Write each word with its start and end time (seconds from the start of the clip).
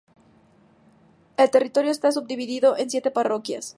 El 1.37 1.51
territorio 1.51 1.91
está 1.91 2.11
subdividido 2.11 2.75
en 2.75 2.89
siete 2.89 3.11
parroquias. 3.11 3.69